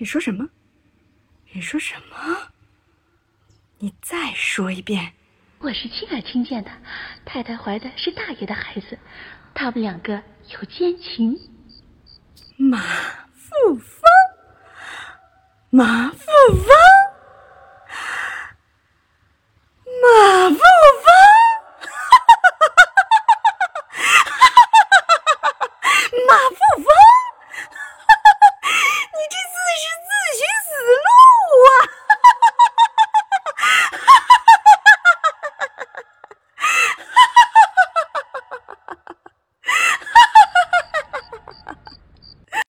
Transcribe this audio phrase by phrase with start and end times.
[0.00, 0.48] 你说什么？
[1.52, 2.52] 你说什么？
[3.78, 5.12] 你再说一遍，
[5.58, 6.70] 我是亲耳听见的。
[7.24, 8.96] 太太怀的是大爷的孩子，
[9.54, 11.36] 他们两个有奸情。
[12.56, 12.78] 马
[13.34, 14.00] 富芳。
[15.70, 16.68] 马富芳。
[20.00, 20.62] 马富芳。
[26.28, 26.87] 马富芳。